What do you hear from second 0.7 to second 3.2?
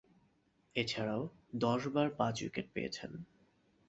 এছাড়াও দশবার পাঁচ উইকেট পেয়েছেন।